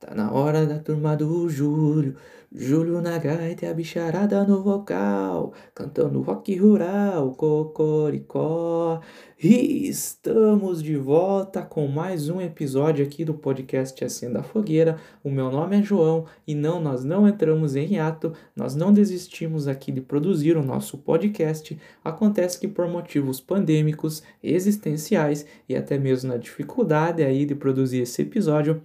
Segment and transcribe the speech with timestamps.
[0.00, 2.16] Tá na hora da turma do Júlio.
[2.52, 9.00] Júlio na gaita e a bicharada no vocal, cantando rock rural, cocoricó.
[9.40, 14.98] E estamos de volta com mais um episódio aqui do podcast Acenda a Fogueira.
[15.22, 19.68] O meu nome é João e não, nós não entramos em hiato, nós não desistimos
[19.68, 21.78] aqui de produzir o nosso podcast.
[22.02, 28.22] Acontece que por motivos pandêmicos, existenciais e até mesmo na dificuldade aí de produzir esse
[28.22, 28.82] episódio,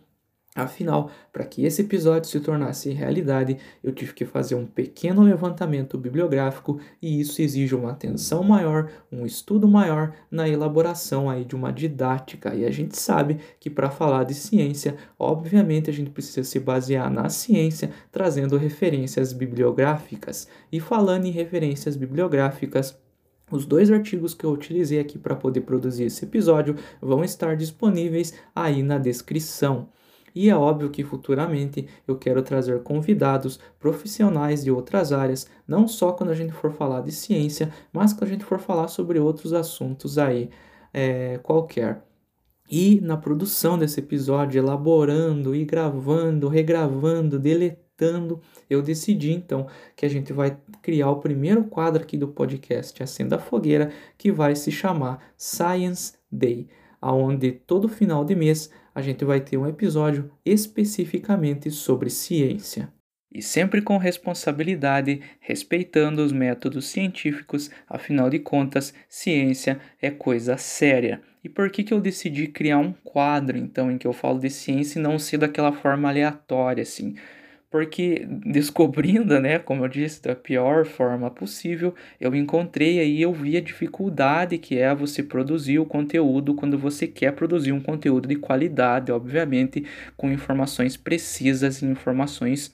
[0.58, 5.98] Afinal, para que esse episódio se tornasse realidade, eu tive que fazer um pequeno levantamento
[5.98, 11.74] bibliográfico e isso exige uma atenção maior, um estudo maior na elaboração aí de uma
[11.74, 12.56] didática.
[12.56, 17.12] E a gente sabe que para falar de ciência, obviamente a gente precisa se basear
[17.12, 20.48] na ciência, trazendo referências bibliográficas.
[20.72, 22.98] E falando em referências bibliográficas,
[23.52, 28.34] os dois artigos que eu utilizei aqui para poder produzir esse episódio vão estar disponíveis
[28.56, 29.90] aí na descrição.
[30.36, 36.12] E é óbvio que futuramente eu quero trazer convidados profissionais de outras áreas, não só
[36.12, 39.54] quando a gente for falar de ciência, mas quando a gente for falar sobre outros
[39.54, 40.50] assuntos aí
[40.94, 42.04] é, qualquer.
[42.70, 50.10] E na produção desse episódio, elaborando e gravando, regravando, deletando, eu decidi então que a
[50.10, 54.72] gente vai criar o primeiro quadro aqui do podcast Acenda a Fogueira, que vai se
[54.72, 56.68] chamar Science Day,
[57.00, 62.90] aonde todo final de mês a gente vai ter um episódio especificamente sobre ciência.
[63.30, 71.22] E sempre com responsabilidade, respeitando os métodos científicos, afinal de contas, ciência é coisa séria.
[71.44, 74.50] E por que, que eu decidi criar um quadro, então, em que eu falo de
[74.50, 77.16] ciência e não ser daquela forma aleatória, assim?
[77.76, 83.58] Porque descobrindo, né, como eu disse, da pior forma possível, eu encontrei aí, eu vi
[83.58, 88.38] a dificuldade que é você produzir o conteúdo quando você quer produzir um conteúdo de
[88.38, 89.84] qualidade, obviamente,
[90.16, 92.74] com informações precisas e informações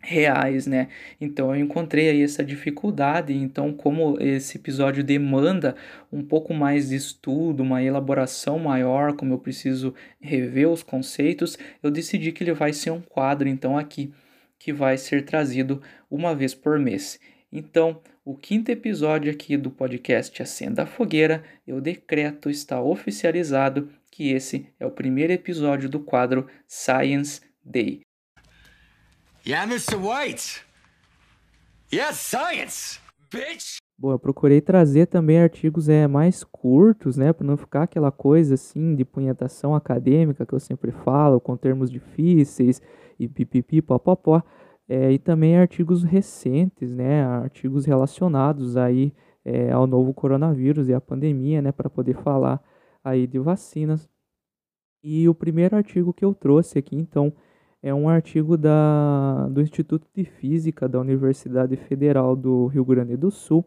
[0.00, 0.88] reais, né?
[1.20, 5.76] Então eu encontrei aí essa dificuldade, então como esse episódio demanda
[6.10, 11.90] um pouco mais de estudo, uma elaboração maior, como eu preciso rever os conceitos, eu
[11.90, 14.10] decidi que ele vai ser um quadro então aqui
[14.62, 17.18] que vai ser trazido uma vez por mês.
[17.50, 24.30] Então, o quinto episódio aqui do podcast Acenda a Fogueira, eu decreto, está oficializado que
[24.30, 28.02] esse é o primeiro episódio do quadro Science Day.
[29.44, 29.96] Yeah, Mr.
[29.96, 30.64] White!
[31.92, 33.00] Yes, science!
[33.32, 33.78] Bitch!
[33.98, 38.54] Bom, eu procurei trazer também artigos é, mais curtos, né, para não ficar aquela coisa
[38.54, 42.80] assim de punhetação acadêmica que eu sempre falo, com termos difíceis
[43.18, 44.42] e pipipi, popopó,
[44.88, 49.12] é, e também artigos recentes, né, artigos relacionados aí
[49.44, 52.62] é, ao novo coronavírus e à pandemia, né, para poder falar
[53.02, 54.08] aí de vacinas.
[55.02, 57.32] E o primeiro artigo que eu trouxe aqui, então,
[57.82, 63.30] é um artigo da, do Instituto de Física da Universidade Federal do Rio Grande do
[63.30, 63.64] Sul.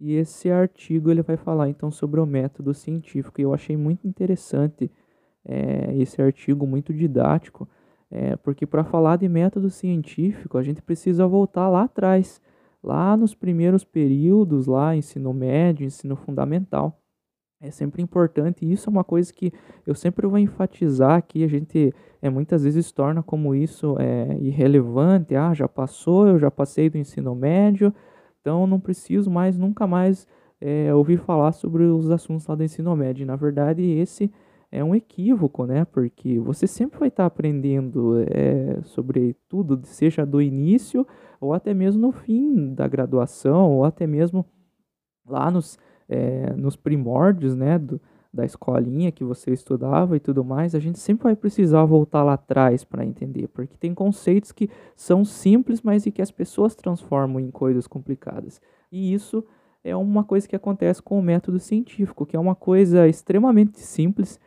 [0.00, 3.40] E esse artigo ele vai falar então sobre o método científico.
[3.40, 4.90] E eu achei muito interessante
[5.44, 7.68] é, esse artigo, muito didático,
[8.14, 12.40] é, porque para falar de método científico, a gente precisa voltar lá atrás,
[12.80, 16.96] lá nos primeiros períodos, lá ensino médio, ensino fundamental.
[17.60, 19.52] É sempre importante, e isso é uma coisa que
[19.84, 21.92] eu sempre vou enfatizar aqui, a gente
[22.22, 26.96] é, muitas vezes torna como isso é, irrelevante, ah, já passou, eu já passei do
[26.96, 27.92] ensino médio,
[28.40, 30.24] então não preciso mais, nunca mais
[30.60, 33.26] é, ouvir falar sobre os assuntos lá do ensino médio.
[33.26, 34.30] Na verdade, esse
[34.74, 35.84] é um equívoco, né?
[35.84, 41.06] Porque você sempre vai estar aprendendo é, sobre tudo, seja do início
[41.40, 44.44] ou até mesmo no fim da graduação, ou até mesmo
[45.24, 45.78] lá nos,
[46.08, 47.78] é, nos primórdios, né?
[47.78, 48.00] Do,
[48.32, 52.32] da escolinha que você estudava e tudo mais, a gente sempre vai precisar voltar lá
[52.32, 57.38] atrás para entender, porque tem conceitos que são simples, mas e que as pessoas transformam
[57.38, 58.60] em coisas complicadas.
[58.90, 59.44] E isso
[59.84, 64.40] é uma coisa que acontece com o método científico, que é uma coisa extremamente simples,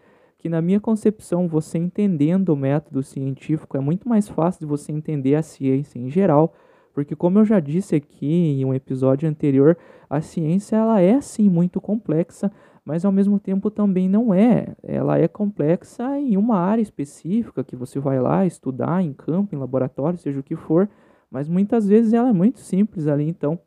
[0.48, 4.94] que na minha concepção, você entendendo o método científico é muito mais fácil de você
[4.94, 6.54] entender a ciência em geral,
[6.94, 9.78] porque como eu já disse aqui em um episódio anterior,
[10.10, 12.50] a ciência ela é sim muito complexa,
[12.86, 14.74] mas ao mesmo tempo também não é.
[14.82, 19.60] Ela é complexa em uma área específica que você vai lá estudar em campo, em
[19.60, 20.90] laboratório, seja o que for,
[21.30, 23.60] mas muitas vezes ela é muito simples ali, então,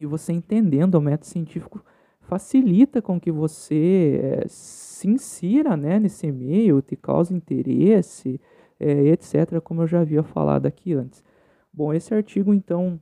[0.00, 1.84] e você entendendo o método científico
[2.26, 8.40] facilita com que você é, se insira né, nesse meio, te cause interesse,
[8.78, 11.24] é, etc., como eu já havia falado aqui antes.
[11.72, 13.00] Bom, esse artigo, então,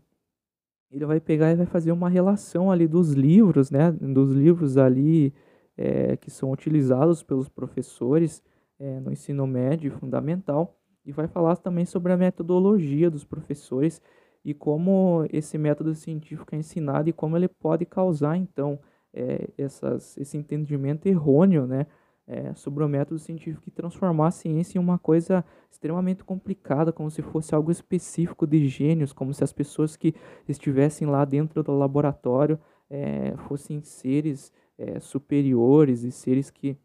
[0.91, 5.33] ele vai pegar e vai fazer uma relação ali dos livros, né, dos livros ali
[5.77, 8.43] é, que são utilizados pelos professores
[9.03, 10.77] no ensino médio e fundamental,
[11.07, 14.03] e vai falar também sobre a metodologia dos professores
[14.45, 18.79] e como esse método científico é ensinado e como ele pode causar, então,
[19.15, 21.87] é, essas, esse entendimento errôneo, né,
[22.27, 27.11] é, sobre o método científico e transformar a ciência em uma coisa extremamente complicada, como
[27.11, 30.15] se fosse algo específico de gênios, como se as pessoas que
[30.49, 32.59] estivessem lá dentro do laboratório
[32.89, 36.77] é, fossem seres é, superiores e seres que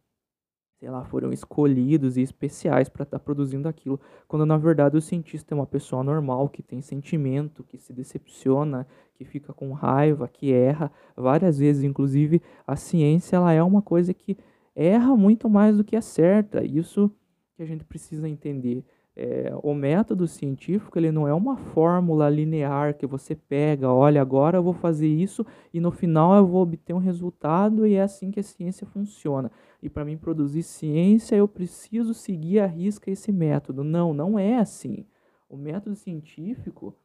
[0.79, 3.99] sei lá, foram escolhidos e especiais para estar tá produzindo aquilo,
[4.29, 8.87] quando na verdade o cientista é uma pessoa normal, que tem sentimento, que se decepciona,
[9.13, 14.13] que fica com raiva, que erra várias vezes, inclusive a ciência ela é uma coisa
[14.13, 14.37] que
[14.73, 17.11] erra muito mais do que acerta, isso
[17.57, 18.85] que a gente precisa entender.
[19.21, 24.57] É, o método científico ele não é uma fórmula linear que você pega, olha, agora
[24.57, 28.31] eu vou fazer isso e no final eu vou obter um resultado e é assim
[28.31, 29.51] que a ciência funciona.
[29.83, 33.83] E para mim produzir ciência eu preciso seguir a risca esse método.
[33.83, 35.05] Não, não é assim.
[35.49, 36.95] O método científico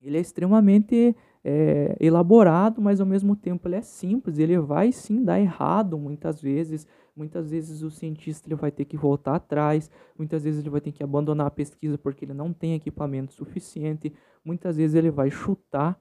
[0.00, 4.38] ele é extremamente é, elaborado, mas ao mesmo tempo ele é simples.
[4.38, 6.86] Ele vai sim dar errado muitas vezes
[7.16, 10.90] Muitas vezes o cientista ele vai ter que voltar atrás, muitas vezes ele vai ter
[10.90, 14.12] que abandonar a pesquisa porque ele não tem equipamento suficiente,
[14.44, 16.00] muitas vezes ele vai chutar,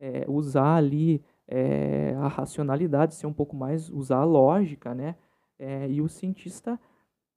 [0.00, 5.14] é, usar ali é, a racionalidade, ser um pouco mais, usar a lógica, né?
[5.58, 6.78] É, e o cientista,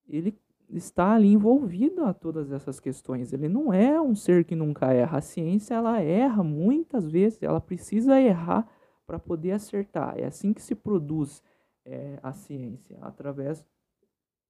[0.08, 0.36] ele
[0.72, 3.34] está ali envolvido a todas essas questões.
[3.34, 5.18] Ele não é um ser que nunca erra.
[5.18, 8.68] A ciência, ela erra muitas vezes, ela precisa errar
[9.06, 10.18] para poder acertar.
[10.18, 11.44] É assim que se produz
[11.86, 12.98] é, a ciência.
[13.02, 13.66] Através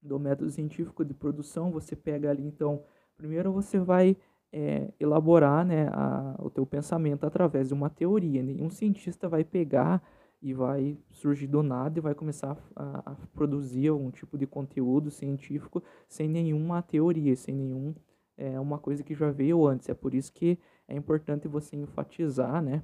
[0.02, 2.84] do método científico de produção, você pega ali, então,
[3.16, 4.18] primeiro você vai
[4.52, 8.44] é, elaborar né, a, o teu pensamento através de uma teoria.
[8.44, 10.02] Nenhum cientista vai pegar
[10.42, 15.12] e vai surgir do nada e vai começar a, a produzir algum tipo de conteúdo
[15.12, 17.94] científico sem nenhuma teoria, sem nenhum
[18.38, 19.88] é uma coisa que já veio antes.
[19.88, 20.58] É por isso que
[20.88, 22.82] é importante você enfatizar, né,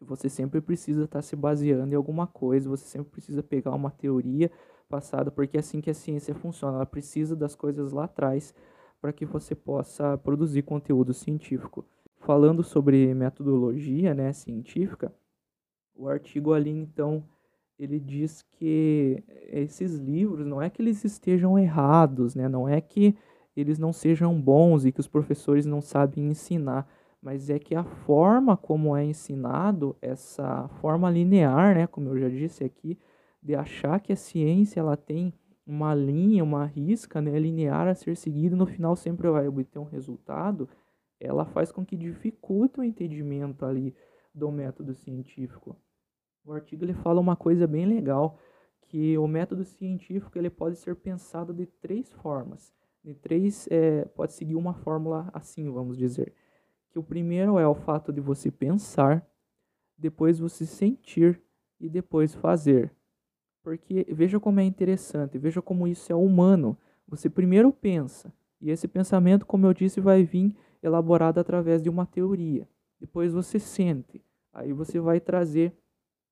[0.00, 3.90] você sempre precisa estar tá se baseando em alguma coisa, você sempre precisa pegar uma
[3.90, 4.50] teoria
[4.88, 8.54] passada, porque é assim que a ciência funciona, ela precisa das coisas lá atrás
[9.00, 11.84] para que você possa produzir conteúdo científico.
[12.20, 15.12] Falando sobre metodologia né, científica,
[15.98, 17.24] o artigo ali então
[17.78, 22.48] ele diz que esses livros não é que eles estejam errados, né?
[22.48, 23.14] não é que
[23.56, 26.88] eles não sejam bons e que os professores não sabem ensinar,
[27.20, 32.28] mas é que a forma como é ensinado, essa forma linear, né, como eu já
[32.28, 32.96] disse aqui,
[33.42, 35.32] de achar que a ciência ela tem
[35.66, 39.84] uma linha, uma risca né, linear a ser seguida no final sempre vai obter um
[39.84, 40.68] resultado,
[41.20, 43.94] ela faz com que dificulte o entendimento ali
[44.32, 45.76] do método científico.
[46.48, 48.38] O artigo ele fala uma coisa bem legal,
[48.86, 52.72] que o método científico ele pode ser pensado de três formas,
[53.04, 56.32] de três é, pode seguir uma fórmula assim, vamos dizer
[56.88, 59.22] que o primeiro é o fato de você pensar,
[59.98, 61.38] depois você sentir
[61.78, 62.90] e depois fazer.
[63.62, 66.78] Porque veja como é interessante, veja como isso é humano.
[67.06, 72.06] Você primeiro pensa, e esse pensamento, como eu disse, vai vir elaborado através de uma
[72.06, 72.66] teoria.
[72.98, 75.76] Depois você sente, aí você vai trazer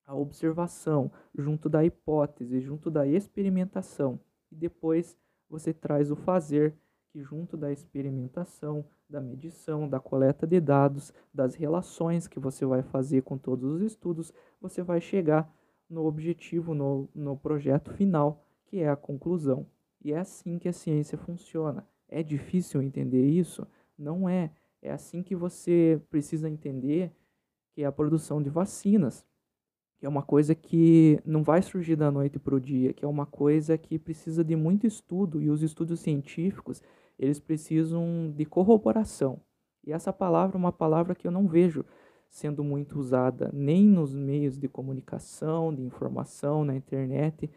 [0.06, 4.20] a observação junto da hipótese, junto da experimentação.
[4.50, 5.18] E depois
[5.50, 6.74] você traz o fazer,
[7.10, 12.82] que junto da experimentação, da medição, da coleta de dados, das relações que você vai
[12.82, 15.52] fazer com todos os estudos, você vai chegar
[15.88, 19.66] no objetivo, no, no projeto final, que é a conclusão.
[20.04, 21.86] E é assim que a ciência funciona.
[22.08, 23.66] É difícil entender isso?
[23.98, 24.50] Não é.
[24.82, 27.12] É assim que você precisa entender
[27.72, 29.24] que é a produção de vacinas,
[29.98, 33.08] que é uma coisa que não vai surgir da noite para o dia, que é
[33.08, 36.82] uma coisa que precisa de muito estudo e os estudos científicos
[37.18, 39.40] eles precisam de corroboração.
[39.84, 41.84] E essa palavra é uma palavra que eu não vejo
[42.28, 47.50] sendo muito usada nem nos meios de comunicação, de informação, na internet.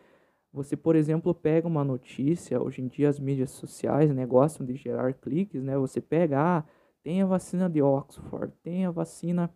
[0.53, 4.75] Você, por exemplo, pega uma notícia, hoje em dia as mídias sociais né, gostam de
[4.75, 5.77] gerar cliques, né?
[5.77, 6.63] Você pega, ah,
[7.03, 9.53] tem a vacina de Oxford, tem a vacina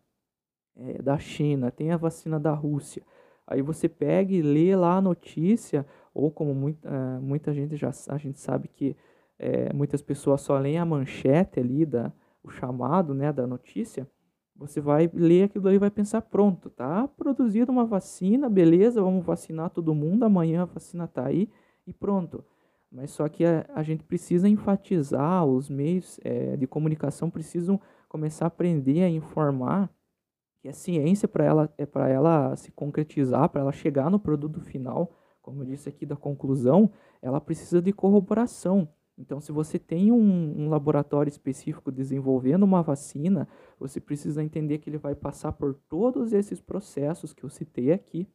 [0.76, 3.04] é, da China, tem a vacina da Rússia.
[3.46, 7.92] Aí você pega e lê lá a notícia, ou como muita, uh, muita gente já
[8.10, 8.96] a gente sabe que
[9.38, 12.12] é, muitas pessoas só leem a manchete ali, da,
[12.44, 14.08] o chamado né, da notícia,
[14.56, 19.26] você vai ler aquilo ali e vai pensar, pronto, tá produzida uma vacina, beleza, vamos
[19.26, 21.50] vacinar todo mundo, amanhã a vacina tá aí
[21.88, 22.44] e pronto.
[22.92, 28.46] Mas só que a, a gente precisa enfatizar, os meios é, de comunicação precisam começar
[28.46, 29.90] a aprender a informar
[30.64, 34.62] que a ciência, para ela, é para ela se concretizar, para ela chegar no produto
[34.62, 36.90] final, como eu disse aqui da conclusão,
[37.22, 38.88] ela precisa de corroboração.
[39.18, 43.46] Então, se você tem um, um, laboratório específico desenvolvendo uma vacina,
[43.78, 48.26] você precisa entender que ele vai passar por todos esses processos que eu citei aqui.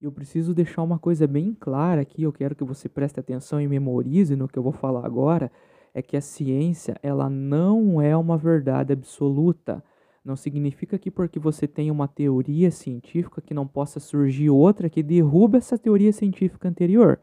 [0.00, 3.68] Eu preciso deixar uma coisa bem clara aqui, eu quero que você preste atenção e
[3.68, 5.52] memorize no que eu vou falar agora,
[5.92, 9.84] é que a ciência, ela não é uma verdade absoluta.
[10.28, 15.02] Não significa que porque você tem uma teoria científica que não possa surgir outra que
[15.02, 17.18] derruba essa teoria científica anterior.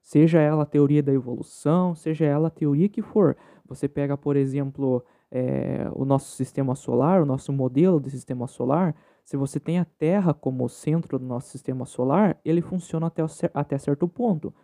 [0.00, 3.36] Seja ela a teoria da evolução, seja ela a teoria que for.
[3.68, 8.96] Você pega, por exemplo, é, o nosso sistema solar, o nosso modelo de sistema solar.
[9.22, 13.22] Se você tem a Terra como centro do nosso sistema solar, ele funciona até,
[13.52, 14.54] até certo ponto.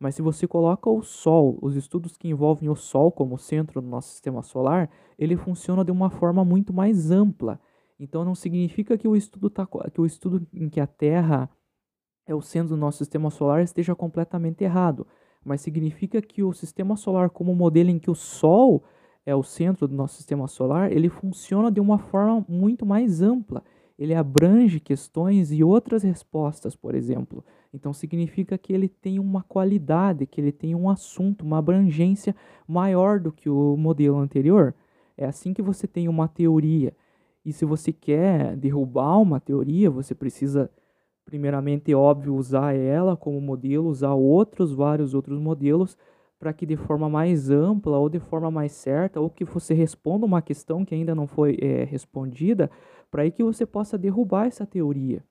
[0.00, 3.86] Mas se você coloca o Sol, os estudos que envolvem o Sol como centro do
[3.86, 7.60] nosso sistema solar, ele funciona de uma forma muito mais ampla.
[7.98, 11.50] Então não significa que o estudo, tá, que o estudo em que a Terra
[12.26, 15.06] é o centro do nosso sistema solar esteja completamente errado,
[15.44, 18.82] mas significa que o sistema solar como modelo em que o Sol
[19.26, 23.62] é o centro do nosso sistema solar, ele funciona de uma forma muito mais ampla.
[23.98, 27.44] Ele abrange questões e outras respostas, por exemplo.
[27.72, 32.34] Então significa que ele tem uma qualidade, que ele tem um assunto, uma abrangência
[32.66, 34.74] maior do que o modelo anterior.
[35.16, 36.94] É assim que você tem uma teoria.
[37.44, 40.70] E se você quer derrubar uma teoria, você precisa
[41.24, 45.96] primeiramente, óbvio, usar ela como modelo, usar outros, vários outros modelos,
[46.40, 50.26] para que de forma mais ampla ou de forma mais certa, ou que você responda
[50.26, 52.68] uma questão que ainda não foi é, respondida,
[53.10, 55.22] para que você possa derrubar essa teoria.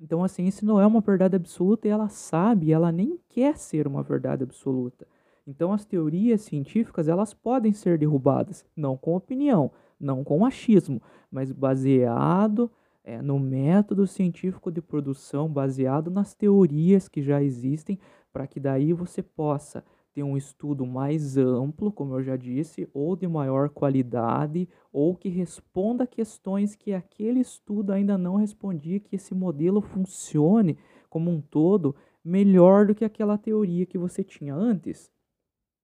[0.00, 3.86] Então a ciência não é uma verdade absoluta e ela sabe, ela nem quer ser
[3.86, 5.06] uma verdade absoluta.
[5.46, 11.52] Então as teorias científicas elas podem ser derrubadas, não com opinião, não com achismo, mas
[11.52, 12.70] baseado
[13.04, 17.98] é, no método científico de produção baseado nas teorias que já existem,
[18.32, 23.16] para que daí você possa ter um estudo mais amplo, como eu já disse, ou
[23.16, 29.34] de maior qualidade, ou que responda questões que aquele estudo ainda não respondia, que esse
[29.34, 30.78] modelo funcione
[31.08, 35.10] como um todo melhor do que aquela teoria que você tinha antes.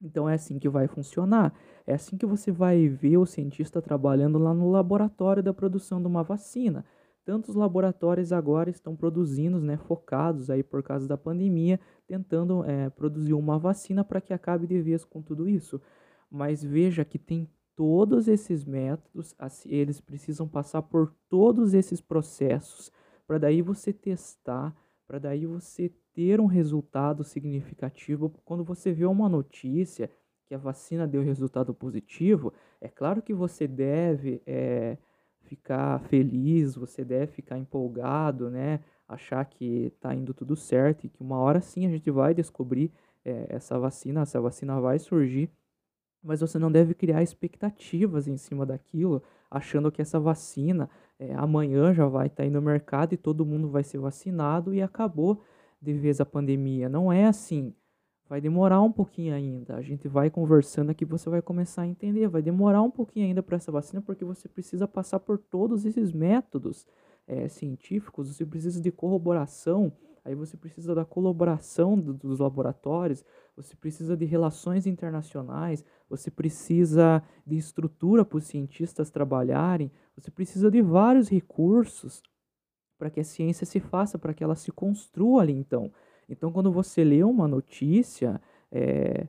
[0.01, 1.53] Então é assim que vai funcionar.
[1.87, 6.07] É assim que você vai ver o cientista trabalhando lá no laboratório da produção de
[6.07, 6.85] uma vacina
[7.29, 13.35] tantos laboratórios agora estão produzindo, né, focados aí por causa da pandemia, tentando é, produzir
[13.35, 15.79] uma vacina para que acabe de vez com tudo isso.
[16.31, 19.35] Mas veja que tem todos esses métodos,
[19.67, 22.91] eles precisam passar por todos esses processos
[23.27, 24.75] para daí você testar,
[25.07, 28.31] para daí você ter um resultado significativo.
[28.43, 30.11] Quando você vê uma notícia
[30.47, 34.97] que a vacina deu resultado positivo, é claro que você deve é,
[35.49, 38.81] ficar feliz, você deve ficar empolgado, né?
[39.09, 42.93] Achar que tá indo tudo certo e que uma hora sim a gente vai descobrir
[43.25, 45.51] é, essa vacina, essa vacina vai surgir,
[46.23, 51.93] mas você não deve criar expectativas em cima daquilo, achando que essa vacina é, amanhã
[51.95, 55.43] já vai estar tá aí no mercado e todo mundo vai ser vacinado e acabou
[55.81, 56.89] de vez a pandemia.
[56.89, 57.75] Não é assim.
[58.29, 59.77] Vai demorar um pouquinho ainda.
[59.77, 62.29] A gente vai conversando aqui, você vai começar a entender.
[62.29, 66.13] Vai demorar um pouquinho ainda para essa vacina, porque você precisa passar por todos esses
[66.13, 66.87] métodos
[67.29, 69.93] é, científicos, você precisa de corroboração,
[70.25, 73.23] aí você precisa da colaboração do, dos laboratórios,
[73.55, 80.71] você precisa de relações internacionais, você precisa de estrutura para os cientistas trabalharem, você precisa
[80.71, 82.23] de vários recursos
[82.99, 85.93] para que a ciência se faça, para que ela se construa ali então.
[86.29, 89.27] Então, quando você lê uma notícia, é,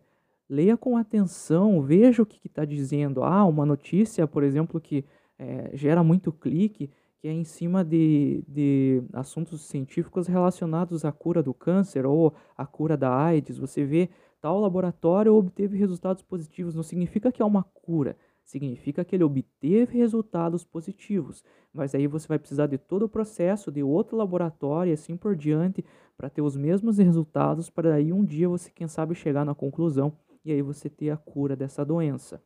[0.49, 3.23] leia com atenção, veja o que está dizendo.
[3.23, 5.05] Ah, uma notícia, por exemplo, que
[5.37, 6.89] é, gera muito clique,
[7.19, 12.65] que é em cima de, de assuntos científicos relacionados à cura do câncer ou à
[12.65, 13.57] cura da AIDS.
[13.57, 14.09] Você vê
[14.41, 18.15] tal laboratório obteve resultados positivos, não significa que é uma cura
[18.49, 21.43] significa que ele obteve resultados positivos.
[21.71, 25.35] Mas aí você vai precisar de todo o processo de outro laboratório e assim por
[25.35, 25.85] diante
[26.17, 30.11] para ter os mesmos resultados, para aí um dia você, quem sabe, chegar na conclusão
[30.43, 32.41] e aí você ter a cura dessa doença.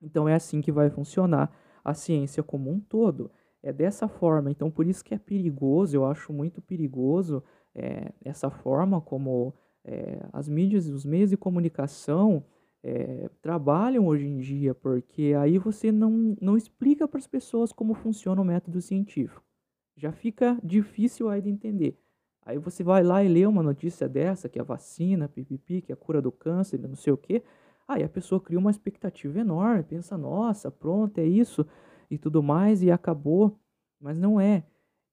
[0.00, 1.52] Então é assim que vai funcionar
[1.84, 3.28] a ciência como um todo.
[3.64, 4.48] É dessa forma.
[4.48, 7.42] Então por isso que é perigoso, eu acho muito perigoso
[7.74, 9.52] é, essa forma como
[9.84, 12.44] é, as mídias os meios de comunicação
[12.82, 17.94] é, trabalham hoje em dia, porque aí você não, não explica para as pessoas como
[17.94, 19.42] funciona o método científico.
[19.96, 21.98] Já fica difícil aí de entender.
[22.44, 25.92] Aí você vai lá e lê uma notícia dessa, que é a vacina, pipipi, que
[25.92, 27.42] é a cura do câncer, não sei o quê.
[27.86, 31.64] Aí a pessoa cria uma expectativa enorme, pensa, nossa, pronto, é isso
[32.10, 33.60] e tudo mais, e acabou.
[34.00, 34.64] Mas não é.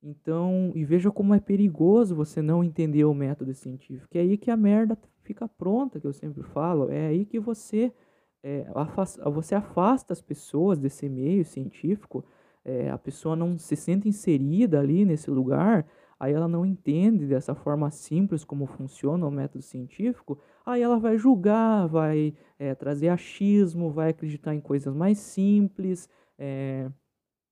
[0.02, 4.18] Então, e veja como é perigoso você não entender o método científico.
[4.18, 4.98] É aí que a merda
[5.30, 7.94] fica pronta, que eu sempre falo, é aí que você,
[8.42, 12.26] é, afasta, você afasta as pessoas desse meio científico,
[12.66, 15.86] é, a pessoa não se sente inserida ali nesse lugar,
[16.20, 21.16] aí ela não entende dessa forma simples como funciona o método científico, aí ela vai
[21.16, 26.10] julgar, vai é, trazer achismo, vai acreditar em coisas mais simples,
[26.40, 26.90] é,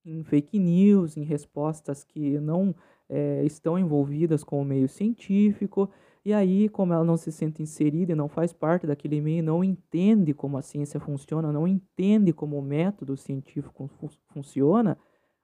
[0.03, 2.73] em fake news, em respostas que não
[3.07, 5.91] é, estão envolvidas com o meio científico,
[6.27, 9.63] e aí, como ela não se sente inserida e não faz parte daquele meio, não
[9.63, 14.97] entende como a ciência funciona, não entende como o método científico fu funciona,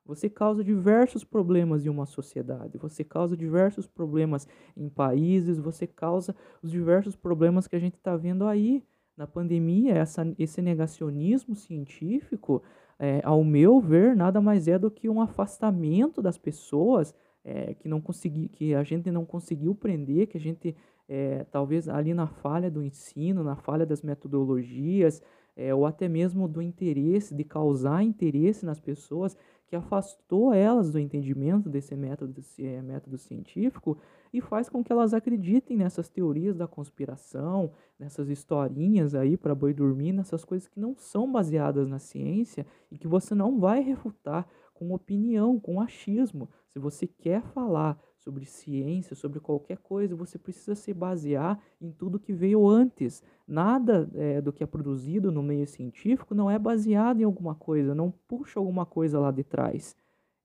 [0.05, 6.35] você causa diversos problemas em uma sociedade, você causa diversos problemas em países, você causa
[6.61, 8.83] os diversos problemas que a gente está vendo aí
[9.15, 9.93] na pandemia.
[9.93, 12.61] Essa, esse negacionismo científico,
[12.99, 17.87] é, ao meu ver, nada mais é do que um afastamento das pessoas é, que
[17.87, 20.75] não consegui, que a gente não conseguiu prender, que a gente
[21.07, 25.21] é, talvez ali na falha do ensino, na falha das metodologias,
[25.55, 30.99] é, ou até mesmo do interesse, de causar interesse nas pessoas, que afastou elas do
[30.99, 33.97] entendimento desse método, desse, é, método científico
[34.31, 39.73] e faz com que elas acreditem nessas teorias da conspiração, nessas historinhas aí para boi
[39.73, 44.47] dormir, nessas coisas que não são baseadas na ciência e que você não vai refutar
[44.73, 46.49] com opinião, com achismo.
[46.67, 52.19] Se você quer falar sobre ciência, sobre qualquer coisa, você precisa se basear em tudo
[52.19, 53.21] que veio antes.
[53.47, 57.93] Nada é, do que é produzido no meio científico não é baseado em alguma coisa,
[57.93, 59.95] não puxa alguma coisa lá de trás.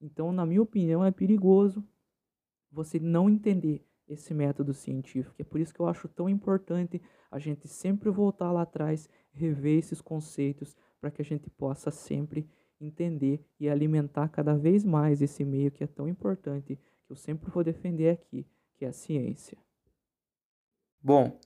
[0.00, 1.84] Então, na minha opinião, é perigoso
[2.70, 5.34] você não entender esse método científico.
[5.38, 9.78] É por isso que eu acho tão importante a gente sempre voltar lá atrás, rever
[9.78, 12.48] esses conceitos, para que a gente possa sempre
[12.80, 17.50] entender e alimentar cada vez mais esse meio que é tão importante que eu sempre
[17.50, 19.58] vou defender aqui, que é a ciência.
[21.02, 21.38] Bom,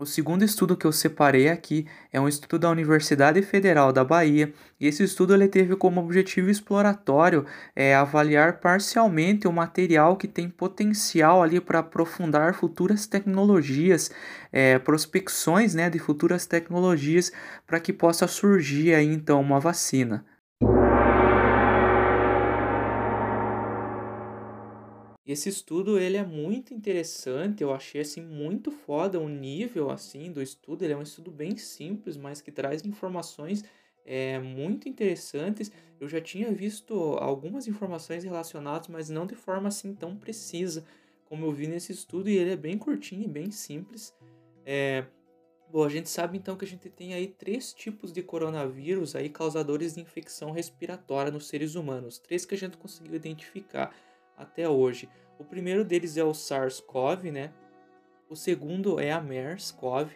[0.00, 4.50] o segundo estudo que eu separei aqui é um estudo da Universidade Federal da Bahia,
[4.80, 7.44] e esse estudo ele teve como objetivo exploratório
[7.76, 14.10] é, avaliar parcialmente o material que tem potencial ali para aprofundar futuras tecnologias,
[14.50, 17.30] é, prospecções né, de futuras tecnologias
[17.66, 20.24] para que possa surgir aí então uma vacina.
[25.30, 30.42] Esse estudo ele é muito interessante, eu achei assim muito foda o nível assim do
[30.42, 33.64] estudo, ele é um estudo bem simples, mas que traz informações
[34.04, 35.70] é, muito interessantes.
[36.00, 40.84] Eu já tinha visto algumas informações relacionadas, mas não de forma assim tão precisa
[41.26, 44.12] como eu vi nesse estudo, e ele é bem curtinho e bem simples.
[44.66, 45.04] É,
[45.70, 49.28] bom, a gente sabe então que a gente tem aí três tipos de coronavírus aí
[49.28, 53.94] causadores de infecção respiratória nos seres humanos, três que a gente conseguiu identificar
[54.40, 55.08] até hoje.
[55.38, 57.52] O primeiro deles é o SARS-CoV, né?
[58.28, 60.10] O segundo é a MERS-CoV.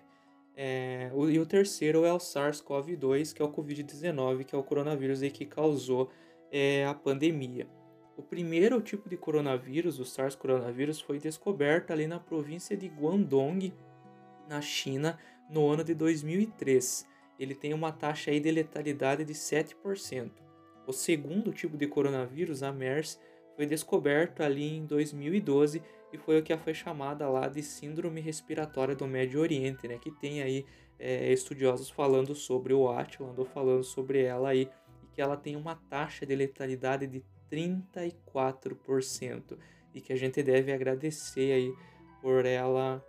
[0.56, 5.22] É, e o terceiro é o SARS-CoV-2, que é o Covid-19, que é o coronavírus
[5.22, 6.10] aí que causou
[6.50, 7.66] é, a pandemia.
[8.16, 13.72] O primeiro tipo de coronavírus, o SARS-coronavírus, foi descoberto ali na província de Guangdong,
[14.48, 15.18] na China,
[15.50, 17.08] no ano de 2003.
[17.38, 20.30] Ele tem uma taxa aí de letalidade de 7%.
[20.86, 23.18] O segundo tipo de coronavírus, a MERS,
[23.56, 28.94] foi descoberto ali em 2012 e foi o que foi chamada lá de síndrome respiratória
[28.94, 29.98] do Médio Oriente, né?
[29.98, 30.64] Que tem aí
[30.98, 34.68] é, estudiosos falando sobre o Atila, andou falando sobre ela aí,
[35.02, 39.58] e que ela tem uma taxa de letalidade de 34%
[39.92, 41.74] e que a gente deve agradecer aí
[42.20, 43.04] por ela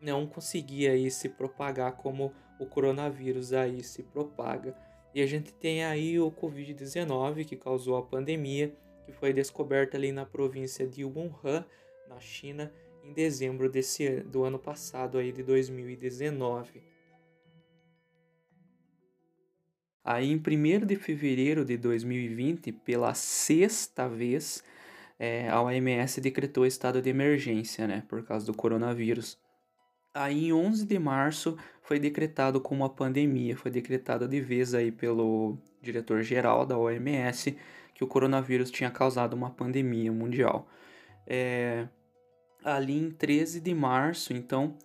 [0.00, 4.76] não conseguir aí se propagar como o coronavírus aí se propaga.
[5.14, 10.12] E a gente tem aí o Covid-19 que causou a pandemia que foi descoberta ali
[10.12, 11.64] na província de Wuhan,
[12.08, 16.82] na China, em dezembro desse, do ano passado, aí de 2019.
[20.02, 24.62] Aí, em 1 de fevereiro de 2020, pela sexta vez,
[25.18, 29.38] é, a OMS decretou estado de emergência, né, por causa do coronavírus.
[30.12, 34.92] Aí, em 11 de março, foi decretado como uma pandemia, foi decretado de vez aí
[34.92, 37.56] pelo diretor-geral da OMS,
[37.94, 40.68] que o coronavírus tinha causado uma pandemia mundial.
[41.26, 41.86] É,
[42.62, 44.76] ali em 13 de março, então,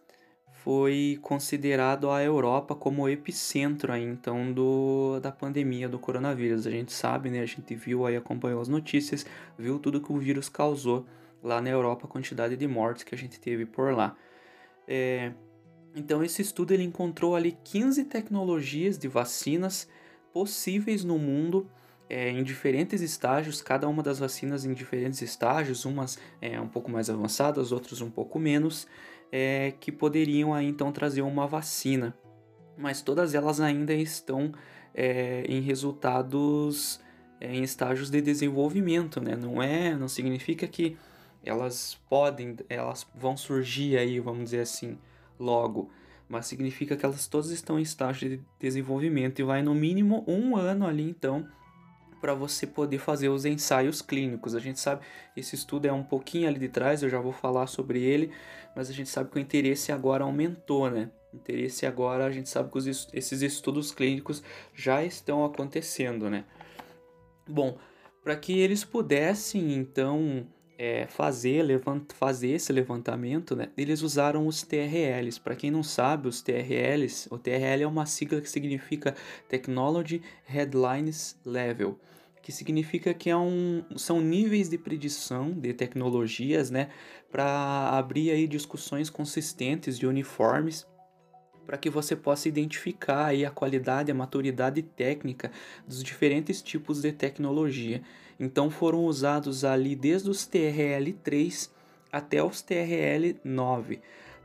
[0.63, 6.67] foi considerado a Europa como o epicentro aí, então do, da pandemia do coronavírus.
[6.67, 7.39] A gente sabe, né?
[7.39, 9.25] A gente viu aí, acompanhou as notícias,
[9.57, 11.05] viu tudo que o vírus causou
[11.41, 14.15] lá na Europa, a quantidade de mortes que a gente teve por lá.
[14.87, 15.31] É,
[15.95, 19.87] então esse estudo ele encontrou ali 15 tecnologias de vacinas
[20.33, 21.69] possíveis no mundo
[22.09, 26.89] é, em diferentes estágios, cada uma das vacinas em diferentes estágios, umas é, um pouco
[26.89, 28.87] mais avançadas, outras um pouco menos,
[29.31, 32.17] é, que poderiam aí, então trazer uma vacina.
[32.75, 34.51] Mas todas elas ainda estão
[34.93, 36.99] é, em resultados
[37.39, 39.35] é, em estágios de desenvolvimento, né?
[39.35, 40.97] Não é, não significa que
[41.45, 44.97] elas podem, elas vão surgir aí, vamos dizer assim,
[45.39, 45.91] logo,
[46.27, 50.57] mas significa que elas todas estão em estágio de desenvolvimento e vai no mínimo um
[50.57, 51.47] ano ali então
[52.19, 54.55] para você poder fazer os ensaios clínicos.
[54.55, 55.05] A gente sabe,
[55.35, 58.31] esse estudo é um pouquinho ali de trás, eu já vou falar sobre ele,
[58.75, 61.09] mas a gente sabe que o interesse agora aumentou, né?
[61.33, 66.45] O interesse agora, a gente sabe que os, esses estudos clínicos já estão acontecendo, né?
[67.47, 67.77] Bom,
[68.23, 70.45] para que eles pudessem então
[70.79, 75.37] é, fazer, levant, fazer esse levantamento, né, eles usaram os TRLs.
[75.37, 79.13] Para quem não sabe, os TRLs, o TRL é uma sigla que significa
[79.49, 81.99] Technology Headlines Level,
[82.41, 86.89] que significa que é um, são níveis de predição de tecnologias, né,
[87.31, 90.87] para abrir aí discussões consistentes de uniformes
[91.69, 95.51] para que você possa identificar aí a qualidade, a maturidade técnica
[95.87, 98.01] dos diferentes tipos de tecnologia.
[98.39, 101.69] Então foram usados ali desde os TRL3
[102.11, 103.99] até os TRL9,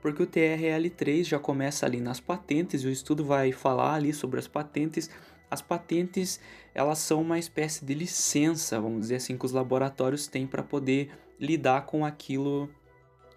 [0.04, 4.46] porque o TRL3 já começa ali nas patentes o estudo vai falar ali sobre as
[4.46, 5.08] patentes.
[5.50, 6.38] As patentes,
[6.74, 11.10] elas são uma espécie de licença, vamos dizer assim, que os laboratórios têm para poder
[11.40, 12.68] lidar com aquilo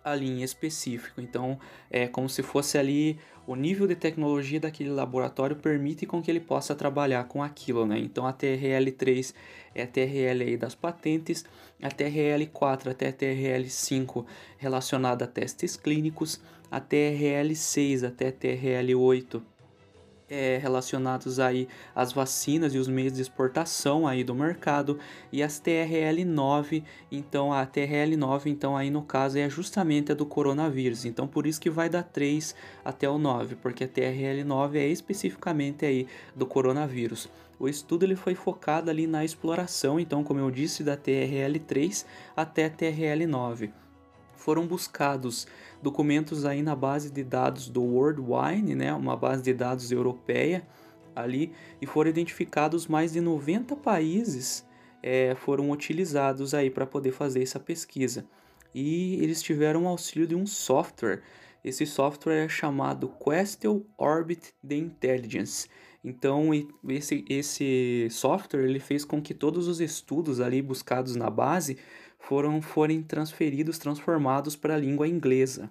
[0.04, 1.22] ali em específico.
[1.22, 1.58] Então,
[1.90, 6.42] é como se fosse ali o nível de tecnologia daquele laboratório permite com que ele
[6.42, 7.98] possa trabalhar com aquilo, né?
[7.98, 9.34] Então, a TRL3
[9.74, 11.46] é a TRL das patentes,
[11.82, 14.26] a TRL4 até a TRL5
[14.58, 19.42] relacionada a testes clínicos, a TRL6 até a TRL8
[20.30, 25.00] é, relacionados aí às vacinas e os meios de exportação aí do mercado
[25.32, 31.06] e as TRL9, então a TRL9 então aí no caso é justamente a do coronavírus,
[31.06, 32.54] então por isso que vai dar 3
[32.84, 37.30] até o 9, porque a TRL9 é especificamente aí do coronavírus.
[37.60, 42.66] O estudo ele foi focado ali na exploração, então como eu disse, da TRL3 até
[42.66, 43.72] a TRL9
[44.48, 45.46] foram buscados
[45.82, 50.68] documentos aí na base de dados do World Wine, né, uma base de dados europeia
[51.16, 54.68] ali, e foram identificados mais de 90 países
[55.02, 58.26] é, foram utilizados aí para poder fazer essa pesquisa.
[58.74, 61.22] E eles tiveram o auxílio de um software.
[61.64, 65.70] Esse software é chamado Questel Orbit The Intelligence.
[66.04, 66.52] Então
[66.90, 71.78] esse, esse software ele fez com que todos os estudos ali buscados na base
[72.20, 75.70] foram forem transferidos, transformados para a língua inglesa,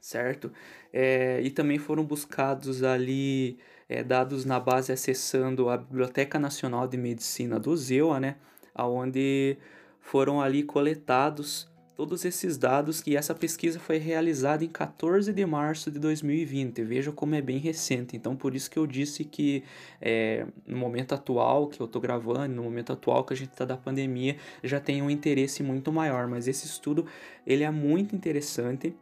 [0.00, 0.52] certo?
[0.92, 6.96] É, e também foram buscados ali é, dados na base acessando a Biblioteca Nacional de
[6.96, 8.36] Medicina do ZEUA, né?
[8.74, 9.58] Onde
[10.00, 15.90] foram ali coletados todos esses dados e essa pesquisa foi realizada em 14 de março
[15.90, 16.82] de 2020.
[16.82, 18.16] Veja como é bem recente.
[18.16, 19.62] Então, por isso que eu disse que
[20.00, 23.66] é, no momento atual que eu estou gravando, no momento atual que a gente está
[23.66, 26.26] da pandemia, já tem um interesse muito maior.
[26.26, 27.04] Mas esse estudo
[27.46, 28.96] ele é muito interessante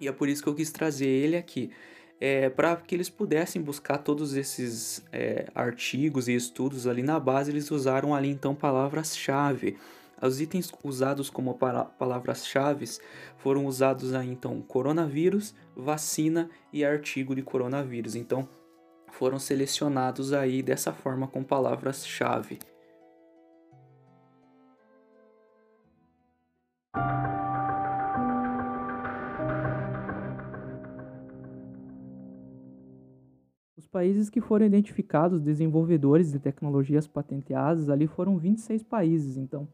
[0.00, 1.72] e é por isso que eu quis trazer ele aqui.
[2.20, 7.50] É, para que eles pudessem buscar todos esses é, artigos e estudos ali na base,
[7.50, 9.76] eles usaram ali então palavras-chave.
[10.22, 11.58] Os itens usados como
[11.98, 12.84] palavras-chave
[13.38, 18.14] foram usados aí então coronavírus, vacina e artigo de coronavírus.
[18.14, 18.46] Então
[19.08, 22.58] foram selecionados aí dessa forma com palavras-chave.
[33.76, 39.66] Os países que foram identificados desenvolvedores de tecnologias patenteadas ali foram 26 países, então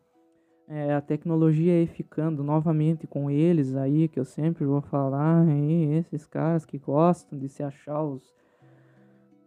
[0.68, 5.94] é, a tecnologia aí ficando novamente com eles aí, que eu sempre vou falar, aí,
[5.94, 8.34] esses caras que gostam de se achar os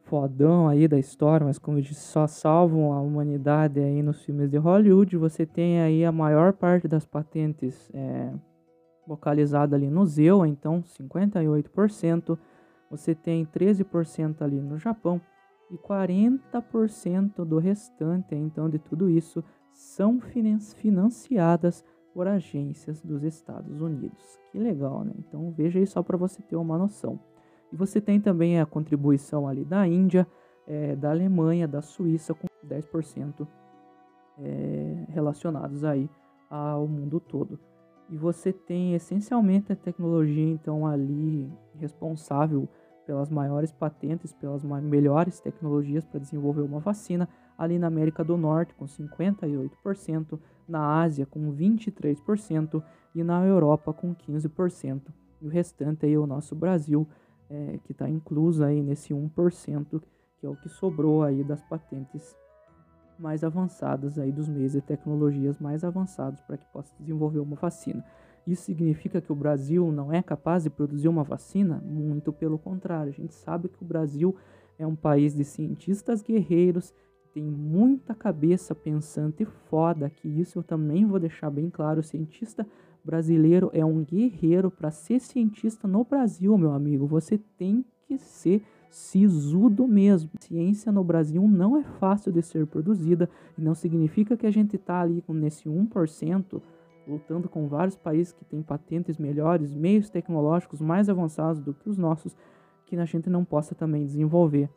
[0.05, 4.49] fodão aí da história, mas como eu disse, só salvam a humanidade aí nos filmes
[4.49, 5.15] de Hollywood.
[5.17, 8.33] Você tem aí a maior parte das patentes é,
[9.07, 12.37] localizada ali no ZEUA, então 58%.
[12.89, 15.21] Você tem 13% ali no Japão
[15.69, 24.39] e 40% do restante, então, de tudo isso são financiadas por agências dos Estados Unidos.
[24.51, 25.13] Que legal, né?
[25.17, 27.19] Então veja aí só para você ter uma noção.
[27.71, 30.27] E você tem também a contribuição ali da Índia,
[30.67, 33.47] é, da Alemanha, da Suíça com 10%
[34.39, 36.09] é, relacionados aí
[36.49, 37.59] ao mundo todo.
[38.09, 42.67] E você tem essencialmente a tecnologia então ali responsável
[43.05, 47.29] pelas maiores patentes, pelas melhores tecnologias para desenvolver uma vacina,
[47.59, 52.81] ali na América do Norte com 58%, na Ásia com 23%
[53.13, 55.01] e na Europa com 15%.
[55.41, 57.05] E o restante aí é o nosso Brasil,
[57.49, 60.01] é, que está incluso aí nesse 1%,
[60.39, 62.33] que é o que sobrou aí das patentes
[63.19, 68.05] mais avançadas aí dos meios e tecnologias mais avançados para que possa desenvolver uma vacina.
[68.47, 71.83] Isso significa que o Brasil não é capaz de produzir uma vacina?
[71.85, 73.11] Muito pelo contrário.
[73.11, 74.33] A gente sabe que o Brasil
[74.77, 76.93] é um país de cientistas guerreiros,
[77.33, 81.99] tem muita cabeça pensante foda, que isso eu também vou deixar bem claro.
[81.99, 82.65] O cientista
[83.03, 84.71] brasileiro é um guerreiro.
[84.71, 90.31] Para ser cientista no Brasil, meu amigo, você tem que ser sisudo mesmo.
[90.39, 94.75] Ciência no Brasil não é fácil de ser produzida e não significa que a gente
[94.75, 96.61] está ali nesse 1%
[97.07, 101.97] lutando com vários países que têm patentes melhores, meios tecnológicos mais avançados do que os
[101.97, 102.35] nossos,
[102.85, 104.69] que a gente não possa também desenvolver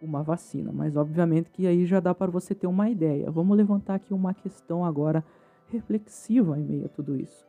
[0.00, 0.70] uma vacina.
[0.72, 3.30] Mas obviamente que aí já dá para você ter uma ideia.
[3.30, 5.24] Vamos levantar aqui uma questão agora
[5.68, 7.46] reflexiva em meio a tudo isso.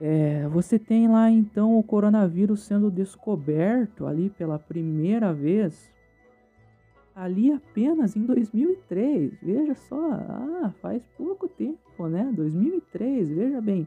[0.00, 5.90] É, você tem lá então o coronavírus sendo descoberto ali pela primeira vez,
[7.14, 9.38] ali apenas em 2003.
[9.40, 12.30] Veja só, ah, faz pouco tempo, né?
[12.34, 13.86] 2003, veja bem.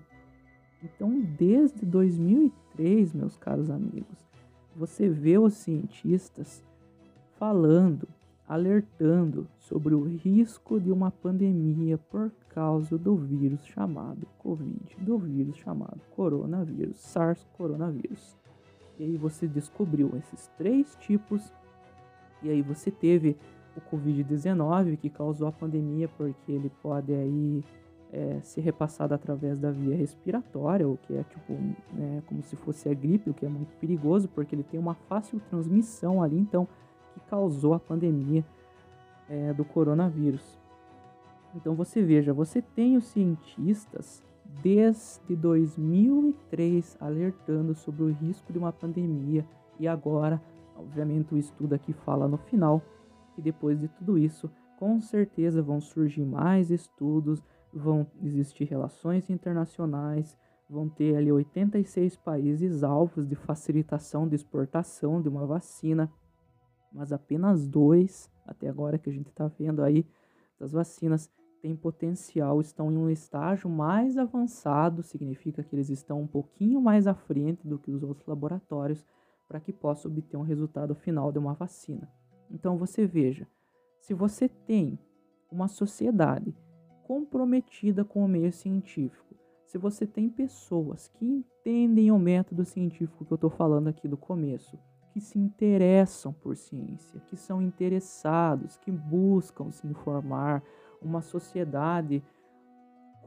[0.83, 4.17] Então, desde 2003, meus caros amigos,
[4.75, 6.63] você vê os cientistas
[7.37, 8.07] falando
[8.47, 15.57] alertando sobre o risco de uma pandemia por causa do vírus chamado Covid, do vírus
[15.57, 18.37] chamado coronavírus, SARS coronavírus.
[18.97, 21.53] E aí você descobriu esses três tipos,
[22.41, 23.35] e aí você teve
[23.75, 27.63] o Covid-19 que causou a pandemia porque ele pode aí
[28.13, 31.53] é, ser repassado através da via respiratória, o que é tipo
[31.93, 34.95] né, como se fosse a gripe, o que é muito perigoso porque ele tem uma
[34.95, 36.65] fácil transmissão ali, então
[37.17, 38.45] que causou a pandemia
[39.29, 40.57] é, do coronavírus.
[41.55, 44.23] Então você veja, você tem os cientistas
[44.61, 49.45] desde 2003 alertando sobre o risco de uma pandemia
[49.79, 50.41] e agora,
[50.75, 52.81] obviamente, o estudo aqui fala no final
[53.35, 54.49] que depois de tudo isso,
[54.79, 60.37] com certeza vão surgir mais estudos, vão existir relações internacionais,
[60.69, 66.11] vão ter ali 86 países alvos de facilitação de exportação de uma vacina
[66.97, 70.03] mas apenas dois, até agora que a gente está vendo aí,
[70.59, 71.31] das vacinas
[71.61, 77.05] têm potencial, estão em um estágio mais avançado, significa que eles estão um pouquinho mais
[77.05, 79.05] à frente do que os outros laboratórios
[79.47, 82.11] para que possa obter um resultado final de uma vacina.
[82.49, 83.47] Então você veja,
[84.01, 84.97] se você tem
[85.51, 86.57] uma sociedade
[87.03, 93.31] comprometida com o meio científico, se você tem pessoas que entendem o método científico que
[93.31, 94.79] eu estou falando aqui do começo,
[95.17, 100.61] que se interessam por ciência, que são interessados, que buscam se informar,
[101.01, 102.23] uma sociedade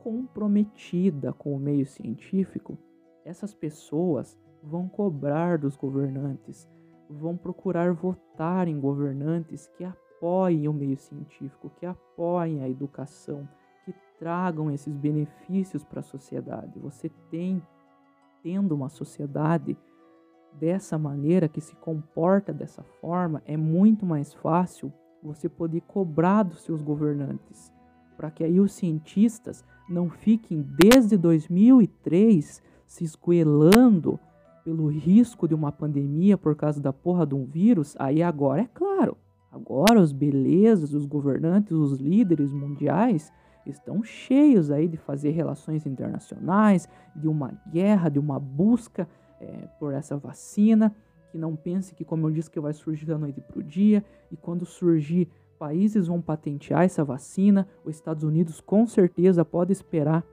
[0.00, 2.78] comprometida com o meio científico,
[3.24, 6.68] essas pessoas vão cobrar dos governantes,
[7.08, 13.48] vão procurar votar em governantes que apoiem o meio científico, que apoiem a educação,
[13.84, 16.78] que tragam esses benefícios para a sociedade.
[16.78, 17.60] Você tem,
[18.44, 19.76] tendo uma sociedade
[20.58, 26.62] dessa maneira, que se comporta dessa forma, é muito mais fácil você poder cobrar dos
[26.62, 27.72] seus governantes,
[28.16, 34.18] para que aí os cientistas não fiquem desde 2003 se esgoelando
[34.64, 37.94] pelo risco de uma pandemia por causa da porra de um vírus.
[37.98, 39.16] Aí agora é claro,
[39.50, 43.32] agora os belezas, os governantes, os líderes mundiais
[43.66, 49.08] estão cheios aí de fazer relações internacionais, de uma guerra, de uma busca
[49.40, 50.94] é, por essa vacina,
[51.30, 54.04] que não pense que, como eu disse, que vai surgir da noite para o dia,
[54.30, 60.24] e quando surgir, países vão patentear essa vacina, os Estados Unidos com certeza pode esperar,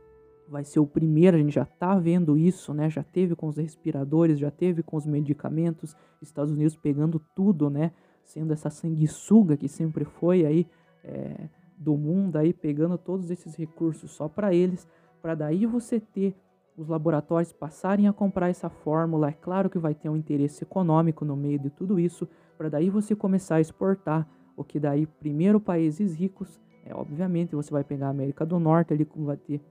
[0.48, 2.90] vai ser o primeiro, a gente já está vendo isso, né?
[2.90, 7.92] Já teve com os respiradores, já teve com os medicamentos, Estados Unidos pegando tudo, né?
[8.24, 10.68] Sendo essa sanguessuga que sempre foi aí
[11.04, 14.88] é, do mundo, aí pegando todos esses recursos só para eles,
[15.22, 16.34] para daí você ter
[16.78, 21.26] os laboratórios passarem a comprar essa fórmula, é claro que vai ter um interesse econômico
[21.26, 25.60] no meio de tudo isso, para daí você começar a exportar, o que daí primeiro
[25.60, 29.62] países ricos, é obviamente você vai pegar a América do Norte ali como vai ter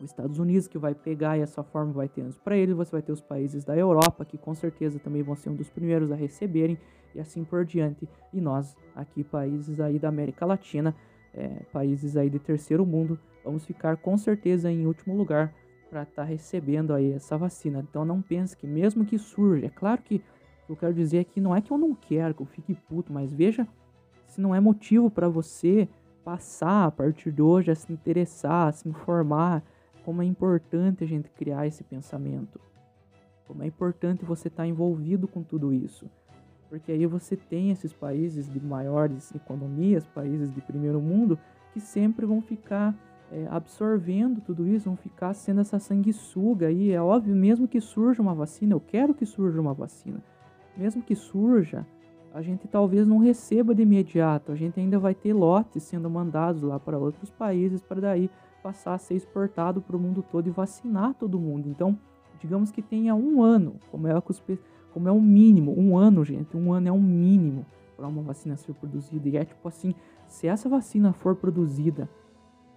[0.00, 2.92] os Estados Unidos que vai pegar e essa forma vai ter antes para eles, você
[2.92, 6.12] vai ter os países da Europa que com certeza também vão ser um dos primeiros
[6.12, 6.78] a receberem
[7.14, 8.08] e assim por diante.
[8.32, 10.94] E nós aqui países aí da América Latina,
[11.32, 15.52] é, países aí de terceiro mundo, vamos ficar com certeza em último lugar
[15.88, 17.80] para estar tá recebendo aí essa vacina.
[17.80, 20.22] Então não pense que mesmo que surja, é claro que
[20.68, 23.32] eu quero dizer aqui não é que eu não quero que eu fique puto, mas
[23.32, 23.66] veja
[24.26, 25.88] se não é motivo para você
[26.24, 29.62] passar a partir de hoje a se interessar, a se informar,
[30.04, 32.60] como é importante a gente criar esse pensamento.
[33.46, 36.10] como é importante você estar tá envolvido com tudo isso.
[36.68, 41.38] Porque aí você tem esses países de maiores economias, países de primeiro mundo,
[41.72, 42.92] que sempre vão ficar
[43.30, 46.92] é, absorvendo tudo isso, vão ficar sendo essa sanguessuga aí.
[46.92, 50.22] É óbvio, mesmo que surja uma vacina, eu quero que surja uma vacina.
[50.76, 51.86] Mesmo que surja,
[52.32, 54.52] a gente talvez não receba de imediato.
[54.52, 58.30] A gente ainda vai ter lotes sendo mandados lá para outros países para daí
[58.62, 61.68] passar a ser exportado para o mundo todo e vacinar todo mundo.
[61.68, 61.98] Então,
[62.38, 64.14] digamos que tenha um ano, como é,
[64.92, 67.64] como é o mínimo, um ano, gente, um ano é um mínimo
[67.96, 69.28] para uma vacina ser produzida.
[69.28, 69.94] E é tipo assim,
[70.28, 72.08] se essa vacina for produzida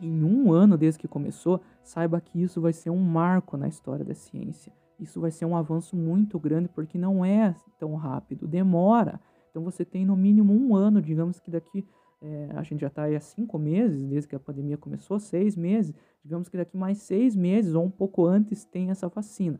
[0.01, 4.05] em um ano desde que começou, saiba que isso vai ser um marco na história
[4.05, 4.71] da ciência.
[4.99, 9.19] Isso vai ser um avanço muito grande porque não é tão rápido, demora.
[9.49, 11.85] Então você tem no mínimo um ano, digamos que daqui
[12.21, 15.55] é, a gente já está aí há cinco meses, desde que a pandemia começou, seis
[15.55, 15.93] meses.
[16.23, 19.59] Digamos que daqui mais seis meses ou um pouco antes tem essa vacina.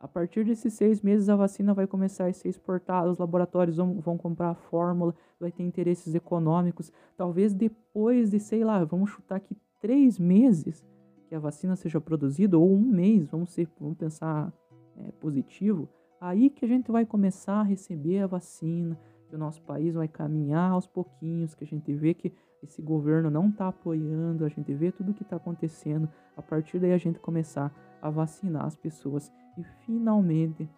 [0.00, 4.00] A partir desses seis meses, a vacina vai começar a ser exportada, os laboratórios vão,
[4.00, 6.90] vão comprar a fórmula, vai ter interesses econômicos.
[7.18, 10.84] Talvez depois de, sei lá, vamos chutar aqui três meses
[11.28, 14.52] que a vacina seja produzida, ou um mês, vamos, ser, vamos pensar
[14.96, 15.88] é, positivo,
[16.20, 20.08] aí que a gente vai começar a receber a vacina, que o nosso país vai
[20.08, 24.74] caminhar aos pouquinhos, que a gente vê que esse governo não está apoiando, a gente
[24.74, 28.76] vê tudo o que está acontecendo, a partir daí a gente começar a vacinar as
[28.76, 30.68] pessoas e finalmente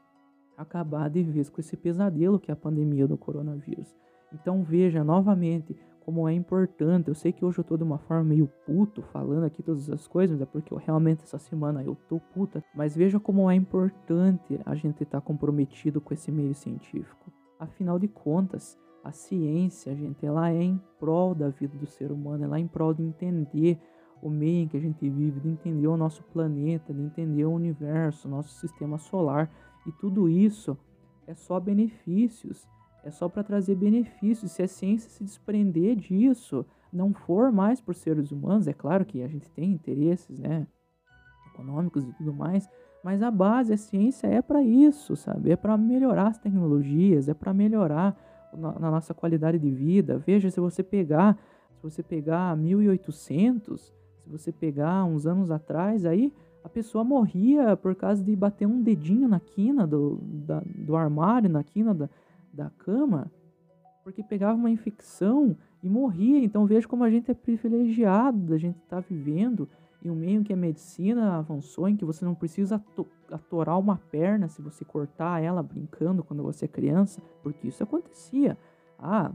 [0.56, 3.96] acabar de vez com esse pesadelo que é a pandemia do coronavírus.
[4.32, 7.08] Então veja novamente como é importante.
[7.08, 10.06] Eu sei que hoje eu tô de uma forma meio puto falando aqui todas essas
[10.06, 14.60] coisas, é porque eu realmente essa semana eu tô puta, mas veja como é importante
[14.64, 17.32] a gente estar tá comprometido com esse meio científico.
[17.58, 22.44] Afinal de contas, a ciência, gente, ela é em prol da vida do ser humano,
[22.44, 23.80] ela é em prol de entender
[24.20, 27.52] o meio em que a gente vive, de entender o nosso planeta, de entender o
[27.52, 29.50] universo, nosso sistema solar,
[29.84, 30.78] e tudo isso
[31.26, 32.68] é só benefícios,
[33.04, 34.52] é só para trazer benefícios.
[34.52, 39.22] Se a ciência se desprender disso, não for mais por seres humanos, é claro que
[39.22, 40.66] a gente tem interesses, né,
[41.52, 42.68] econômicos e tudo mais,
[43.02, 45.50] mas a base, a ciência é para isso, sabe?
[45.50, 48.16] É para melhorar as tecnologias, é para melhorar
[48.56, 50.18] na, nossa qualidade de vida.
[50.18, 51.36] Veja, se você pegar,
[51.74, 57.94] se você pegar 1800, se você pegar uns anos atrás, aí a pessoa morria por
[57.96, 62.08] causa de bater um dedinho na quina do, da, do armário, na quina da,
[62.52, 63.30] da cama,
[64.04, 66.42] porque pegava uma infecção e morria.
[66.42, 69.68] Então veja como a gente é privilegiado, a gente está vivendo
[70.04, 72.82] e o meio que a medicina avançou em que você não precisa
[73.30, 78.58] atorar uma perna se você cortar ela brincando quando você é criança, porque isso acontecia.
[78.98, 79.32] Ah,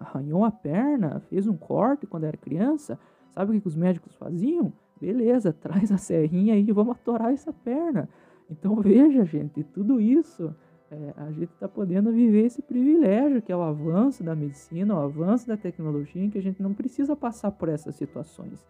[0.00, 2.98] arranhou a perna, fez um corte quando era criança,
[3.32, 4.72] sabe o que, os médicos faziam?
[4.98, 8.08] Beleza, traz a serrinha e vamos atorar essa perna.
[8.50, 10.54] Então veja, gente, tudo isso
[10.90, 15.00] é, a gente está podendo viver esse privilégio que é o avanço da medicina, o
[15.00, 18.64] avanço da tecnologia, em que a gente não precisa passar por essas situações.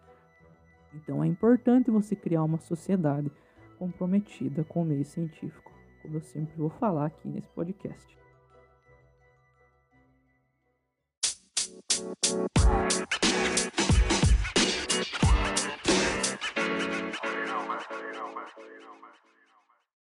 [0.93, 3.31] Então é importante você criar uma sociedade
[3.77, 8.17] comprometida com o meio científico, como eu sempre vou falar aqui nesse podcast.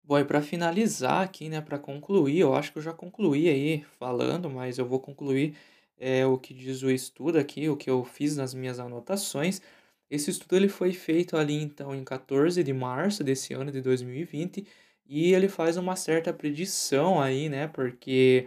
[0.07, 3.85] Bom, e para finalizar aqui, né, para concluir, eu acho que eu já concluí aí
[3.99, 5.57] falando, mas eu vou concluir
[5.99, 9.63] é, o que diz o estudo aqui, o que eu fiz nas minhas anotações.
[10.11, 14.67] Esse estudo ele foi feito ali então em 14 de março desse ano de 2020
[15.07, 17.67] e ele faz uma certa predição aí, né?
[17.69, 18.47] Porque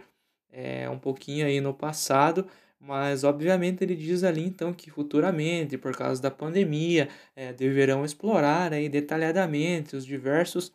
[0.52, 2.46] é um pouquinho aí no passado,
[2.80, 8.72] mas obviamente ele diz ali então que futuramente, por causa da pandemia, é, deverão explorar
[8.72, 10.72] aí detalhadamente os diversos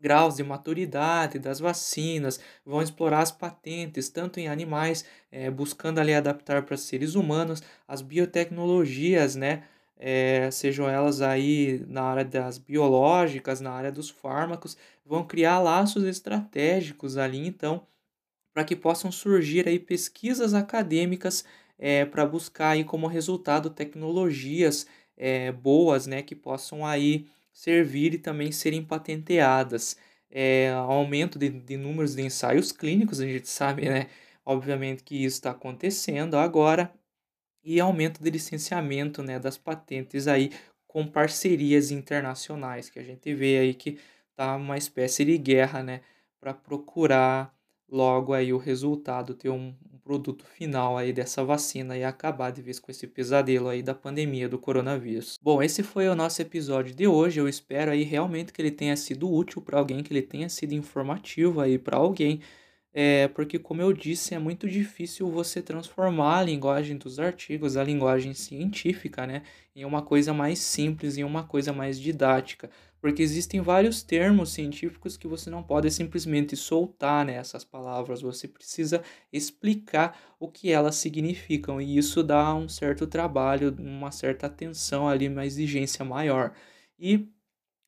[0.00, 6.14] graus de maturidade das vacinas, vão explorar as patentes, tanto em animais, é, buscando ali
[6.14, 9.64] adaptar para seres humanos, as biotecnologias, né?
[9.96, 16.04] é, sejam elas aí na área das biológicas, na área dos fármacos, vão criar laços
[16.04, 17.86] estratégicos ali, então,
[18.54, 21.44] para que possam surgir aí pesquisas acadêmicas
[21.78, 24.86] é, para buscar aí como resultado tecnologias
[25.16, 29.96] é, boas, né, que possam aí servir e também serem patenteadas.
[30.30, 34.08] É, aumento de, de números de ensaios clínicos, a gente sabe, né,
[34.44, 36.92] obviamente que isso está acontecendo agora,
[37.62, 40.50] e aumento de licenciamento né, das patentes aí
[40.86, 43.98] com parcerias internacionais, que a gente vê aí que
[44.36, 46.00] tá uma espécie de guerra, né,
[46.40, 47.54] para procurar
[47.88, 52.60] logo aí o resultado, ter um, um produto final aí dessa vacina e acabar de
[52.62, 55.38] vez com esse pesadelo aí da pandemia do coronavírus.
[55.42, 57.40] Bom, esse foi o nosso episódio de hoje.
[57.40, 60.72] Eu espero aí realmente que ele tenha sido útil para alguém, que ele tenha sido
[60.74, 62.40] informativo aí para alguém.
[62.96, 67.82] É, porque, como eu disse, é muito difícil você transformar a linguagem dos artigos, a
[67.82, 69.42] linguagem científica, né,
[69.74, 72.70] em uma coisa mais simples, em uma coisa mais didática.
[73.04, 77.38] Porque existem vários termos científicos que você não pode simplesmente soltar né,
[77.70, 84.10] palavras, você precisa explicar o que elas significam, e isso dá um certo trabalho, uma
[84.10, 86.54] certa atenção ali, uma exigência maior.
[86.98, 87.28] E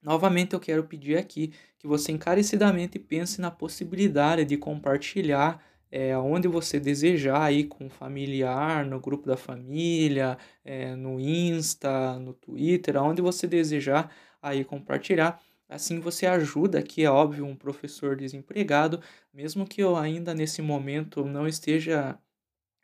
[0.03, 6.47] Novamente eu quero pedir aqui que você encarecidamente pense na possibilidade de compartilhar é, onde
[6.47, 13.23] você desejar aí com familiar, no grupo da família, é, no Insta, no Twitter, aonde
[13.23, 15.41] você desejar aí compartilhar.
[15.69, 19.01] Assim você ajuda aqui, é óbvio, um professor desempregado,
[19.35, 22.17] mesmo que eu ainda nesse momento não esteja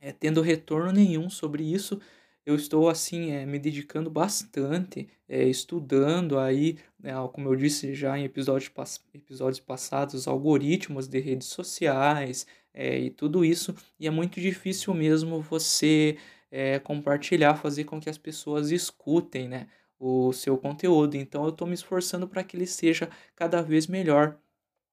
[0.01, 2.01] é, tendo retorno nenhum sobre isso,
[2.45, 8.19] eu estou assim é, me dedicando bastante, é, estudando aí, né, como eu disse já
[8.19, 8.69] em episódios,
[9.15, 16.17] episódios passados, algoritmos de redes sociais e tudo isso, e é muito difícil mesmo você
[16.85, 19.69] compartilhar, fazer com que as pessoas escutem né,
[20.03, 21.17] o seu conteúdo.
[21.17, 24.37] Então eu estou me esforçando para que ele seja cada vez melhor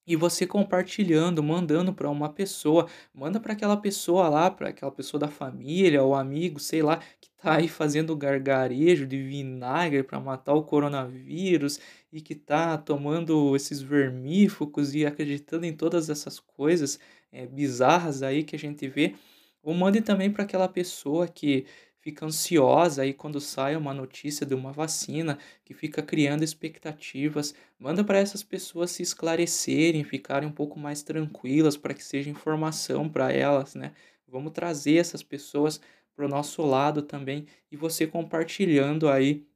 [0.07, 5.20] e você compartilhando, mandando para uma pessoa, manda para aquela pessoa lá, para aquela pessoa
[5.22, 10.53] da família ou amigo, sei lá, que tá aí fazendo gargarejo de vinagre para matar
[10.55, 11.80] o coronavírus
[12.12, 16.99] e que tá tomando esses vermífugos e acreditando em todas essas coisas
[17.32, 19.16] é, bizarras aí que a gente vê.
[19.62, 21.66] Ou mande também para aquela pessoa que
[22.01, 27.53] fica ansiosa aí quando sai uma notícia de uma vacina, que fica criando expectativas.
[27.77, 33.09] Manda para essas pessoas se esclarecerem, ficarem um pouco mais tranquilas para que seja informação
[33.09, 33.93] para elas, né?
[34.27, 35.81] Vamos trazer essas pessoas
[36.15, 39.47] para o nosso lado também e você compartilhando aí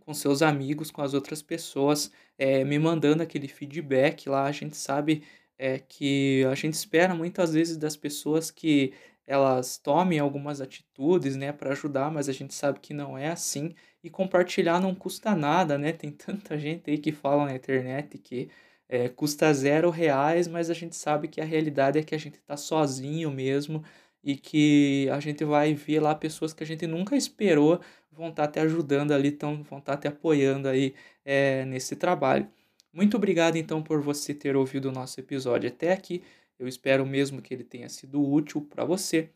[0.00, 4.44] com seus amigos, com as outras pessoas, é, me mandando aquele feedback lá.
[4.44, 5.22] A gente sabe
[5.58, 8.92] é, que a gente espera muitas vezes das pessoas que
[9.28, 13.74] elas tomem algumas atitudes, né, para ajudar, mas a gente sabe que não é assim
[14.02, 15.92] e compartilhar não custa nada, né?
[15.92, 18.50] Tem tanta gente aí que fala na internet que
[18.88, 22.36] é, custa zero reais, mas a gente sabe que a realidade é que a gente
[22.38, 23.84] está sozinho mesmo
[24.24, 28.46] e que a gente vai ver lá pessoas que a gente nunca esperou vão estar
[28.46, 32.48] tá te ajudando ali, tão, vão estar tá te apoiando aí é, nesse trabalho.
[32.92, 36.22] Muito obrigado então por você ter ouvido o nosso episódio até aqui.
[36.58, 39.30] Eu espero mesmo que ele tenha sido útil para você.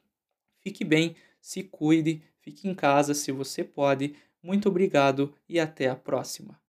[0.61, 4.15] Fique bem, se cuide, fique em casa se você pode.
[4.43, 6.62] Muito obrigado e até a próxima.